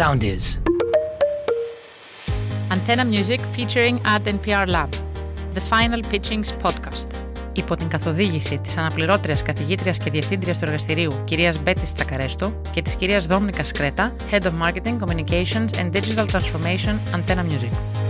Sound 0.00 0.24
is. 0.34 0.44
Antenna 2.74 3.04
Music 3.04 3.40
featuring 3.54 3.96
Ad 4.14 4.24
NPR 4.36 4.66
Lab. 4.74 4.90
The 5.56 5.60
Final 5.60 6.02
Pitchings 6.10 6.50
Podcast. 6.62 7.06
Υπό 7.52 7.76
την 7.76 7.88
καθοδήγηση 7.88 8.58
της 8.58 8.76
αναπληρώτριας 8.76 9.42
καθηγήτριας 9.42 9.98
και 9.98 10.10
διευθύντριας 10.10 10.58
του 10.58 10.64
εργαστηρίου 10.64 11.12
κυρίας 11.24 11.62
Μπέτης 11.62 11.92
Τσακαρέστο 11.92 12.54
και 12.70 12.82
της 12.82 12.94
κυρίας 12.94 13.26
Δόμνικα 13.26 13.64
Σκρέτα, 13.64 14.12
Head 14.30 14.42
of 14.42 14.52
Marketing, 14.62 14.98
Communications 14.98 15.68
and 15.80 15.92
Digital 15.92 16.26
Transformation 16.26 16.94
Antenna 17.14 17.42
Music. 17.42 18.09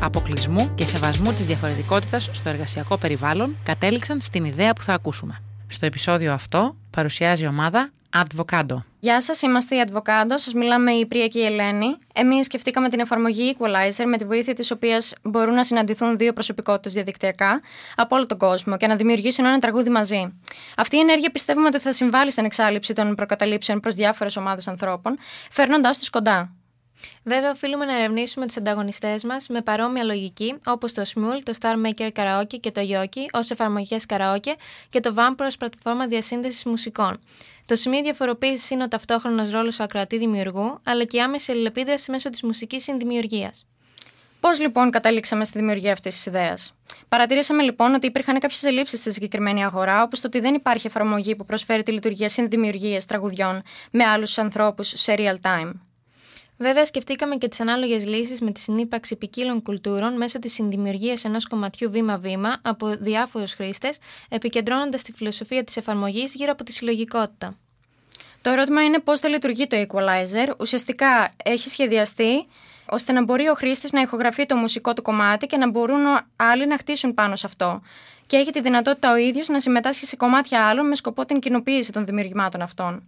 αποκλεισμού 0.00 0.74
και 0.74 0.86
σεβασμού 0.86 1.32
της 1.32 1.46
διαφορετικότητας 1.46 2.30
στο 2.32 2.48
εργασιακό 2.48 2.98
περιβάλλον, 2.98 3.56
κατέληξαν 3.62 4.20
στην 4.20 4.44
ιδέα 4.44 4.72
που 4.72 4.82
θα 4.82 4.94
ακούσουμε. 4.94 5.42
Στο 5.68 5.86
επεισόδιο 5.86 6.32
αυτό 6.32 6.76
παρουσιάζει 6.90 7.44
η 7.44 7.46
ομάδα 7.46 7.90
Advocado. 8.24 8.76
Γεια 9.00 9.20
σας, 9.20 9.42
είμαστε 9.42 9.76
οι 9.76 9.84
Advocado. 9.86 10.34
Σας 10.34 10.52
μιλάμε 10.54 10.92
η 10.92 11.06
Πρία 11.06 11.28
και 11.28 11.38
η 11.38 11.44
Ελένη. 11.44 11.86
Εμείς 12.14 12.46
σκεφτήκαμε 12.46 12.88
την 12.88 13.00
εφαρμογή 13.00 13.56
Equalizer 13.58 14.04
με 14.06 14.16
τη 14.16 14.24
βοήθεια 14.24 14.54
της 14.54 14.70
οποίας 14.70 15.14
μπορούν 15.22 15.54
να 15.54 15.64
συναντηθούν 15.64 16.16
δύο 16.16 16.32
προσωπικότητες 16.32 16.92
διαδικτυακά 16.92 17.60
από 17.96 18.16
όλο 18.16 18.26
τον 18.26 18.38
κόσμο 18.38 18.76
και 18.76 18.86
να 18.86 18.96
δημιουργήσουν 18.96 19.44
ένα 19.44 19.58
τραγούδι 19.58 19.90
μαζί. 19.90 20.32
Αυτή 20.76 20.96
η 20.96 20.98
ενέργεια 20.98 21.30
πιστεύουμε 21.30 21.66
ότι 21.66 21.78
θα 21.78 21.92
συμβάλλει 21.92 22.30
στην 22.30 22.44
εξάλληψη 22.44 22.92
των 22.92 23.14
προκαταλήψεων 23.14 23.80
προς 23.80 23.94
διάφορες 23.94 24.36
ομάδες 24.36 24.68
ανθρώπων, 24.68 25.18
φέρνοντάς 25.50 25.98
τους 25.98 26.10
κοντά. 26.10 26.55
Βέβαια, 27.22 27.50
οφείλουμε 27.50 27.84
να 27.84 27.96
ερευνήσουμε 27.96 28.46
τους 28.46 28.56
ανταγωνιστές 28.56 29.24
μας 29.24 29.48
με 29.48 29.60
παρόμοια 29.60 30.04
λογική, 30.04 30.54
όπως 30.66 30.92
το 30.92 31.02
Smule, 31.14 31.40
το 31.42 31.52
Star 31.60 31.74
Maker 31.86 32.10
Karaoke 32.12 32.60
και 32.60 32.70
το 32.70 32.80
Yoki 32.90 33.26
ως 33.32 33.50
εφαρμογές 33.50 34.04
karaoke 34.08 34.52
και 34.90 35.00
το 35.00 35.14
Vamp 35.16 35.36
ω 35.38 35.56
πλατφόρμα 35.58 36.06
διασύνδεσης 36.06 36.64
μουσικών. 36.64 37.20
Το 37.66 37.76
σημείο 37.76 38.02
διαφοροποίησης 38.02 38.70
είναι 38.70 38.82
ο 38.82 38.88
ταυτόχρονος 38.88 39.50
ρόλος 39.50 39.76
του 39.76 39.82
ακροατή 39.82 40.18
δημιουργού, 40.18 40.80
αλλά 40.84 41.04
και 41.04 41.16
η 41.16 41.20
άμεση 41.20 41.52
αλληλεπίδραση 41.52 42.10
μέσω 42.10 42.30
της 42.30 42.42
μουσικής 42.42 42.82
συνδημιουργίας. 42.82 43.66
Πώς 44.40 44.60
λοιπόν 44.60 44.90
καταλήξαμε 44.90 45.44
στη 45.44 45.58
δημιουργία 45.58 45.92
αυτής 45.92 46.14
της 46.14 46.26
ιδέας; 46.26 46.74
Παρατηρήσαμε 47.08 47.62
λοιπόν 47.62 47.94
ότι 47.94 48.06
υπήρχαν 48.06 48.38
κάποιες 48.38 48.62
ελλείψεις 48.62 48.98
στη 48.98 49.12
συγκεκριμένη 49.12 49.64
αγορά, 49.64 50.02
όπως 50.02 50.20
το 50.20 50.26
ότι 50.26 50.40
δεν 50.40 50.54
υπάρχει 50.54 50.86
εφαρμογή 50.86 51.36
που 51.36 51.44
προσφέρει 51.44 51.82
τη 51.82 51.92
λειτουργία 51.92 52.28
συνδημιουργίας 52.28 53.04
τραγουδιών 53.04 53.62
με 53.90 54.04
άλλους 54.04 54.38
ανθρώπους 54.38 54.92
σε 54.96 55.14
real 55.16 55.36
time. 55.42 55.72
Βέβαια, 56.58 56.84
σκεφτήκαμε 56.84 57.36
και 57.36 57.48
τις 57.48 57.60
ανάλογες 57.60 58.06
λύσεις 58.06 58.40
με 58.40 58.50
τη 58.50 58.60
συνύπαρξη 58.60 59.16
ποικίλων 59.16 59.62
κουλτούρων 59.62 60.16
μέσω 60.16 60.38
της 60.38 60.52
συνδημιουργίας 60.52 61.24
ενός 61.24 61.46
κομματιού 61.46 61.90
βήμα-βήμα 61.90 62.56
από 62.62 62.96
διάφορους 62.96 63.54
χρήστες, 63.54 63.98
επικεντρώνοντας 64.28 65.02
τη 65.02 65.12
φιλοσοφία 65.12 65.64
της 65.64 65.76
εφαρμογής 65.76 66.34
γύρω 66.34 66.52
από 66.52 66.64
τη 66.64 66.72
συλλογικότητα. 66.72 67.56
Το 68.42 68.50
ερώτημα 68.50 68.84
είναι 68.84 68.98
πώς 68.98 69.20
θα 69.20 69.28
λειτουργεί 69.28 69.66
το 69.66 69.76
Equalizer. 69.88 70.52
Ουσιαστικά 70.58 71.30
έχει 71.44 71.68
σχεδιαστεί 71.68 72.46
ώστε 72.86 73.12
να 73.12 73.24
μπορεί 73.24 73.48
ο 73.48 73.54
χρήστης 73.54 73.92
να 73.92 74.00
ηχογραφεί 74.00 74.46
το 74.46 74.56
μουσικό 74.56 74.92
του 74.92 75.02
κομμάτι 75.02 75.46
και 75.46 75.56
να 75.56 75.70
μπορούν 75.70 76.00
άλλοι 76.36 76.66
να 76.66 76.78
χτίσουν 76.78 77.14
πάνω 77.14 77.36
σε 77.36 77.46
αυτό. 77.46 77.82
Και 78.26 78.36
έχει 78.36 78.50
τη 78.50 78.60
δυνατότητα 78.60 79.12
ο 79.12 79.16
ίδιος 79.16 79.48
να 79.48 79.60
συμμετάσχει 79.60 80.06
σε 80.06 80.16
κομμάτια 80.16 80.68
άλλων 80.68 80.86
με 80.86 80.94
σκοπό 80.94 81.24
την 81.24 81.40
κοινοποίηση 81.40 81.92
των 81.92 82.04
δημιουργημάτων 82.04 82.62
αυτών. 82.62 83.02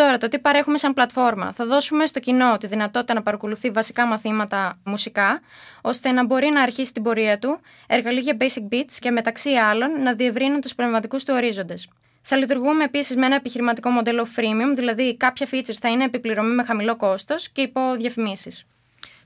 Τώρα, 0.00 0.18
το 0.18 0.28
τι 0.28 0.38
παρέχουμε 0.38 0.78
σαν 0.78 0.94
πλατφόρμα. 0.94 1.52
Θα 1.52 1.66
δώσουμε 1.66 2.06
στο 2.06 2.20
κοινό 2.20 2.56
τη 2.58 2.66
δυνατότητα 2.66 3.14
να 3.14 3.22
παρακολουθεί 3.22 3.70
βασικά 3.70 4.06
μαθήματα 4.06 4.78
μουσικά, 4.84 5.40
ώστε 5.80 6.12
να 6.12 6.24
μπορεί 6.24 6.48
να 6.50 6.62
αρχίσει 6.62 6.92
την 6.92 7.02
πορεία 7.02 7.38
του, 7.38 7.60
εργαλεία 7.86 8.36
basic 8.40 8.74
beats 8.74 8.92
και 8.98 9.10
μεταξύ 9.10 9.50
άλλων 9.50 10.02
να 10.02 10.14
διευρύνει 10.14 10.58
τους 10.58 10.74
πνευματικούς 10.74 11.24
του 11.24 11.34
ορίζοντες. 11.36 11.88
Θα 12.22 12.36
λειτουργούμε 12.36 12.84
επίσης 12.84 13.16
με 13.16 13.26
ένα 13.26 13.34
επιχειρηματικό 13.34 13.90
μοντέλο 13.90 14.26
freemium, 14.36 14.72
δηλαδή 14.74 15.16
κάποια 15.16 15.48
features 15.52 15.78
θα 15.80 15.88
είναι 15.88 16.04
επιπληρωμή 16.04 16.54
με 16.54 16.64
χαμηλό 16.64 16.96
κόστος 16.96 17.48
και 17.48 17.60
υπό 17.60 17.94
διαφημίσεις. 17.96 18.64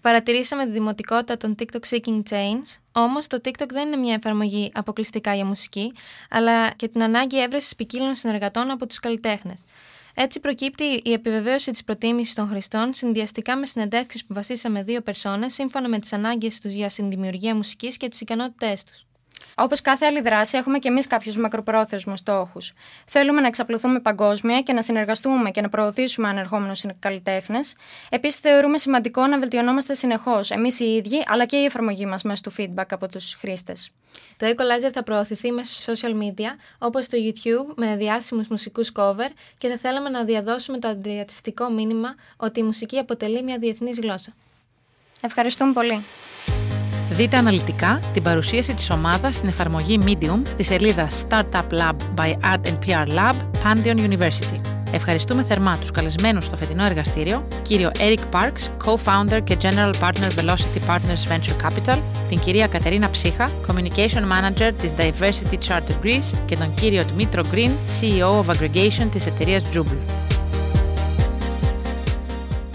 Παρατηρήσαμε 0.01 0.65
τη 0.65 0.71
δημοτικότητα 0.71 1.37
των 1.37 1.55
TikTok 1.59 1.95
Seeking 1.95 2.23
Chains, 2.31 2.81
όμως 2.93 3.27
το 3.27 3.41
TikTok 3.45 3.69
δεν 3.69 3.87
είναι 3.87 3.97
μια 3.97 4.15
εφαρμογή 4.15 4.71
αποκλειστικά 4.75 5.35
για 5.35 5.45
μουσική, 5.45 5.93
αλλά 6.31 6.71
και 6.71 6.89
την 6.89 7.03
ανάγκη 7.03 7.43
έβρεσης 7.43 7.75
ποικίλων 7.75 8.15
συνεργατών 8.15 8.71
από 8.71 8.87
τους 8.87 9.01
καλλιτέχνες. 9.01 9.65
Έτσι 10.15 10.41
προκύπτει 10.41 10.85
η 10.85 11.13
επιβεβαίωση 11.13 11.71
της 11.71 11.85
προτίμησης 11.85 12.35
των 12.35 12.49
χρηστών 12.49 12.95
συνδυαστικά 12.95 13.57
με 13.57 13.67
συνεντεύξεις 13.67 14.25
που 14.25 14.35
βασίσαμε 14.35 14.83
δύο 14.83 15.01
περσόνες 15.01 15.55
σύμφωνα 15.55 15.89
με 15.89 15.99
τις 15.99 16.13
ανάγκες 16.13 16.61
τους 16.61 16.73
για 16.73 16.89
συνδημιουργία 16.89 17.55
μουσικής 17.55 17.97
και 17.97 18.09
τις 18.09 18.21
ικανότητές 18.21 18.85
τους. 18.85 19.07
Όπως 19.57 19.81
κάθε 19.81 20.07
άλλη 20.07 20.21
δράση, 20.21 20.57
έχουμε 20.57 20.79
και 20.79 20.89
εμείς 20.89 21.07
κάποιους 21.07 21.37
μακροπρόθεσμους 21.37 22.19
στόχους. 22.19 22.73
Θέλουμε 23.07 23.41
να 23.41 23.47
εξαπλωθούμε 23.47 24.01
παγκόσμια 24.01 24.61
και 24.61 24.73
να 24.73 24.83
συνεργαστούμε 24.83 25.51
και 25.51 25.61
να 25.61 25.69
προωθήσουμε 25.69 26.29
ανερχόμενους 26.29 26.85
καλλιτέχνες. 26.99 27.77
Επίσης, 28.09 28.41
θεωρούμε 28.41 28.79
σημαντικό 28.79 29.27
να 29.27 29.39
βελτιωνόμαστε 29.39 29.95
συνεχώς 29.95 30.51
εμείς 30.51 30.81
οι 30.81 30.85
ίδιοι, 30.85 31.25
αλλά 31.27 31.45
και 31.45 31.57
η 31.57 31.65
εφαρμογή 31.65 32.07
μας 32.07 32.23
μέσω 32.23 32.43
του 32.43 32.53
feedback 32.59 32.87
από 32.91 33.09
τους 33.09 33.35
χρήστες. 33.35 33.91
Το 34.37 34.47
Equalizer 34.47 34.91
θα 34.93 35.03
προωθηθεί 35.03 35.53
μέσω 35.53 35.93
social 35.93 36.23
media, 36.23 36.49
όπως 36.79 37.09
το 37.09 37.17
YouTube, 37.21 37.75
με 37.77 37.97
διάσημους 37.97 38.49
μουσικούς 38.49 38.93
cover 38.97 39.29
και 39.59 39.69
θα 39.69 39.77
θέλαμε 39.77 40.09
να 40.09 40.25
διαδώσουμε 40.25 40.79
το 40.79 40.89
αντιρατιστικό 40.89 41.71
μήνυμα 41.71 42.15
ότι 42.37 42.61
η 42.61 42.63
μουσική 42.63 42.99
αποτελεί 42.99 43.43
μια 43.43 43.59
διεθνής 43.59 43.99
γλώσσα. 43.99 44.33
Ευχαριστούμε 45.21 45.73
πολύ. 45.73 46.05
Δείτε 47.11 47.37
αναλυτικά 47.37 48.01
την 48.13 48.23
παρουσίαση 48.23 48.75
της 48.75 48.91
ομάδας 48.91 49.37
στην 49.37 49.49
εφαρμογή 49.49 49.99
Medium 50.05 50.41
της 50.57 50.67
σελίδας 50.67 51.25
Startup 51.29 51.69
Lab 51.71 51.95
by 52.17 52.33
Ad 52.33 52.59
NPR 52.67 53.07
Lab, 53.07 53.35
Pantheon 53.65 53.97
University. 53.97 54.61
Ευχαριστούμε 54.93 55.43
θερμά 55.43 55.79
τους 55.79 55.91
καλεσμένους 55.91 56.45
στο 56.45 56.57
φετινό 56.57 56.85
εργαστήριο, 56.85 57.47
κύριο 57.63 57.91
Eric 57.99 58.19
Parks, 58.39 58.87
co-founder 58.87 59.41
και 59.45 59.57
general 59.61 59.93
partner 60.01 60.31
Velocity 60.41 60.89
Partners 60.89 61.33
Venture 61.33 61.67
Capital, 61.67 61.99
την 62.29 62.39
κυρία 62.39 62.67
Κατερίνα 62.67 63.11
Ψύχα, 63.11 63.51
communication 63.67 64.23
manager 64.23 64.73
της 64.81 64.95
Diversity 64.99 65.59
Charter 65.69 66.05
Greece 66.05 66.39
και 66.47 66.57
τον 66.57 66.75
κύριο 66.75 67.05
Dmitro 67.17 67.43
Green, 67.55 67.71
CEO 68.01 68.45
of 68.45 68.55
Aggregation 68.55 69.07
της 69.11 69.27
εταιρείας 69.27 69.63
Jubel. 69.75 70.24